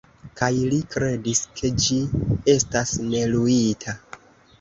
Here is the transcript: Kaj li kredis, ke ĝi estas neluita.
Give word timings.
Kaj 0.39 0.47
li 0.69 0.77
kredis, 0.95 1.41
ke 1.59 1.69
ĝi 1.87 1.97
estas 2.55 2.95
neluita. 3.11 3.95